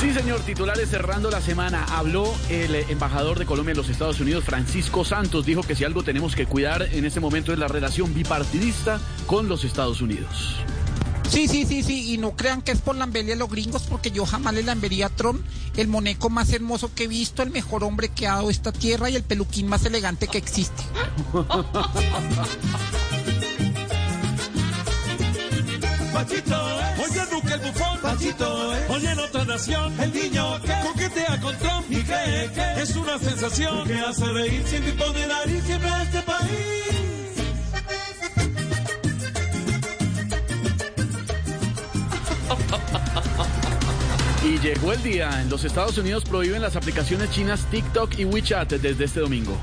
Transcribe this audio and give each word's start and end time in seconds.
Sí, 0.00 0.14
señor, 0.14 0.40
titulares 0.42 0.90
cerrando 0.90 1.28
la 1.28 1.40
semana. 1.40 1.84
Habló 1.90 2.32
el 2.48 2.72
eh, 2.76 2.86
embajador 2.88 3.36
de 3.36 3.46
Colombia 3.46 3.72
en 3.72 3.78
los 3.78 3.88
Estados 3.88 4.20
Unidos, 4.20 4.44
Francisco 4.44 5.04
Santos. 5.04 5.44
Dijo 5.44 5.62
que 5.62 5.74
si 5.74 5.82
algo 5.82 6.04
tenemos 6.04 6.36
que 6.36 6.46
cuidar 6.46 6.82
en 6.92 7.04
este 7.04 7.18
momento 7.18 7.52
es 7.52 7.58
la 7.58 7.66
relación 7.66 8.14
bipartidista 8.14 9.00
con 9.26 9.48
los 9.48 9.64
Estados 9.64 10.00
Unidos. 10.00 10.54
Sí, 11.28 11.48
sí, 11.48 11.66
sí, 11.66 11.82
sí, 11.82 12.14
y 12.14 12.18
no 12.18 12.30
crean 12.36 12.62
que 12.62 12.70
es 12.70 12.80
por 12.80 12.94
la 12.94 13.04
embellia 13.04 13.34
de 13.34 13.40
los 13.40 13.50
gringos, 13.50 13.82
porque 13.82 14.12
yo 14.12 14.24
jamás 14.24 14.54
le 14.54 14.62
lambería 14.62 15.06
a 15.06 15.10
Trump, 15.10 15.44
el 15.76 15.88
moneco 15.88 16.30
más 16.30 16.52
hermoso 16.52 16.94
que 16.94 17.04
he 17.04 17.08
visto, 17.08 17.42
el 17.42 17.50
mejor 17.50 17.82
hombre 17.82 18.08
que 18.08 18.28
ha 18.28 18.36
dado 18.36 18.50
esta 18.50 18.70
tierra 18.72 19.10
y 19.10 19.16
el 19.16 19.24
peluquín 19.24 19.66
más 19.66 19.84
elegante 19.84 20.28
que 20.28 20.38
existe. 20.38 20.84
Pachito 26.12 26.80
es. 26.80 27.10
Oye, 27.10 27.20
Duque 27.30 27.57
Pachito 28.18 28.74
es. 28.74 28.90
Oye, 28.90 29.10
en 29.12 29.18
otra 29.20 29.44
nación. 29.44 30.00
El 30.00 30.12
niño 30.12 30.60
que 30.62 30.72
coquetea 30.82 31.40
con 31.40 31.56
Trump 31.58 31.86
y 31.88 32.02
cree 32.02 32.50
que 32.52 32.82
es 32.82 32.96
una 32.96 33.16
sensación 33.18 33.86
que 33.86 33.94
hace 33.94 34.24
reír 34.26 34.62
sin 34.66 34.82
pone 34.96 35.26
nariz 35.26 35.62
siempre 35.64 35.88
a 35.88 36.02
este 36.02 36.22
país. 36.22 36.50
Y 44.44 44.58
llegó 44.60 44.92
el 44.92 45.02
día. 45.02 45.42
En 45.42 45.50
los 45.50 45.64
Estados 45.64 45.98
Unidos 45.98 46.24
prohíben 46.24 46.62
las 46.62 46.74
aplicaciones 46.74 47.30
chinas 47.30 47.66
TikTok 47.70 48.18
y 48.18 48.24
WeChat 48.24 48.72
desde 48.72 49.04
este 49.04 49.20
domingo. 49.20 49.56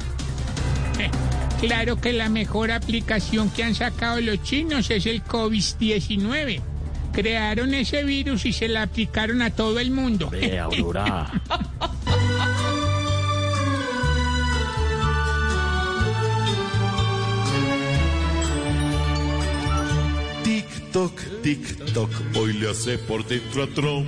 Claro 1.60 1.96
que 1.96 2.12
la 2.12 2.30
mejor 2.30 2.70
aplicación 2.70 3.50
que 3.50 3.64
han 3.64 3.74
sacado 3.74 4.20
los 4.20 4.44
chinos 4.44 4.92
es 4.92 5.06
el 5.06 5.24
COVID-19. 5.24 6.75
Crearon 7.16 7.74
ese 7.74 8.04
virus 8.04 8.46
y 8.46 8.52
se 8.52 8.68
la 8.68 8.82
aplicaron 8.84 9.42
a 9.42 9.50
todo 9.50 9.80
el 9.80 9.90
mundo. 9.90 10.30
Ve, 10.30 10.60
Aurora. 10.60 11.32
TikTok, 20.44 21.42
TikTok, 21.42 22.12
hoy 22.36 22.54
le 22.54 22.70
hace 22.72 22.98
por 22.98 23.26
dentro 23.26 23.64
a 23.64 23.68
Trump. 23.68 24.08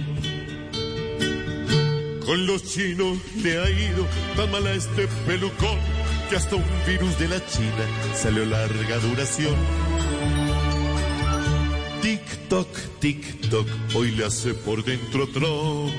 Con 2.25 2.45
los 2.45 2.61
chinos 2.63 3.19
le 3.41 3.57
ha 3.57 3.69
ido 3.69 4.05
tan 4.35 4.51
mal 4.51 4.67
a 4.67 4.73
este 4.73 5.07
pelucón 5.25 5.79
que 6.29 6.35
hasta 6.35 6.57
un 6.57 6.65
virus 6.85 7.17
de 7.19 7.29
la 7.29 7.45
China 7.45 7.85
salió 8.13 8.43
larga 8.45 8.97
duración. 8.97 9.55
TikTok, 12.07 12.69
TikTok, 13.01 13.67
hoy 13.93 14.11
le 14.11 14.23
hace 14.23 14.53
por 14.53 14.81
dentro 14.81 15.27
Trump. 15.27 15.91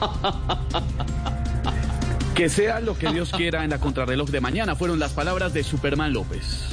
Que 2.34 2.48
sea 2.48 2.80
lo 2.80 2.98
que 2.98 3.12
Dios 3.12 3.30
quiera 3.30 3.64
en 3.64 3.70
la 3.70 3.78
contrarreloj 3.78 4.30
de 4.30 4.40
mañana 4.40 4.74
fueron 4.74 4.98
las 4.98 5.12
palabras 5.12 5.52
de 5.52 5.62
Superman 5.62 6.14
López. 6.14 6.70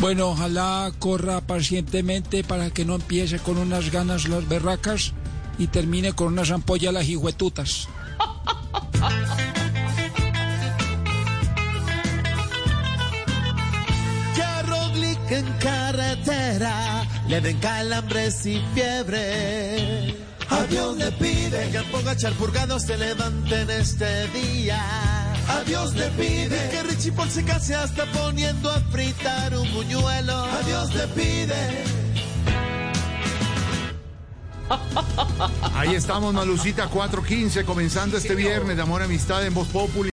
Bueno, 0.00 0.30
ojalá 0.30 0.90
corra 0.98 1.42
pacientemente 1.42 2.42
para 2.42 2.70
que 2.70 2.86
no 2.86 2.94
empiece 2.94 3.38
con 3.38 3.58
unas 3.58 3.92
ganas 3.92 4.28
las 4.28 4.48
berracas 4.48 5.12
y 5.58 5.66
termine 5.66 6.14
con 6.14 6.28
unas 6.28 6.50
ampollas 6.50 6.94
las 6.94 7.06
hijuetutas. 7.06 7.86
En 15.30 15.46
carretera 15.58 17.06
le 17.28 17.40
den 17.40 17.58
calambres 17.60 18.44
y 18.46 18.60
fiebre. 18.74 20.16
A 20.48 20.64
Dios 20.64 20.96
le 20.96 21.12
pide 21.12 21.70
que 21.70 21.80
ponga 21.92 22.16
charpurgado 22.16 22.80
se 22.80 22.96
levante 22.96 23.60
en 23.60 23.70
este 23.70 24.26
día. 24.28 24.82
A 25.48 25.62
Dios 25.64 25.94
le 25.94 26.08
pide 26.10 26.68
que 26.70 26.82
Richie 26.82 27.12
Paul 27.12 27.30
se 27.30 27.44
case 27.44 27.76
hasta 27.76 28.06
poniendo 28.06 28.70
a 28.70 28.80
fritar 28.90 29.56
un 29.56 29.72
buñuelo. 29.72 30.36
A 30.36 30.62
Dios 30.66 30.94
le 30.94 31.06
pide. 31.08 32.00
Ahí 35.74 35.94
estamos, 35.94 36.32
Malucita 36.32 36.88
415, 36.88 37.64
comenzando 37.64 38.16
este 38.16 38.34
viernes 38.34 38.76
de 38.76 38.82
Amor 38.82 39.00
y 39.02 39.04
Amistad 39.04 39.44
en 39.44 39.54
Voz 39.54 39.68
Populi. 39.68 40.08